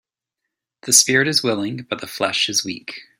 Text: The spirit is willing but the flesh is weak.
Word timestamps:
The 0.87 0.93
spirit 0.93 1.27
is 1.27 1.43
willing 1.43 1.85
but 1.87 2.01
the 2.01 2.07
flesh 2.07 2.49
is 2.49 2.65
weak. 2.65 3.01